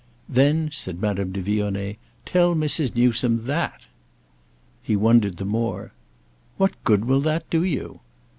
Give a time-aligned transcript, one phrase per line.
[0.27, 2.95] "Then," said Madame de Vionnet, "tell Mrs.
[2.95, 3.85] Newsome that!"
[4.81, 5.91] He wondered the more.
[6.57, 7.99] "What good will that do you?"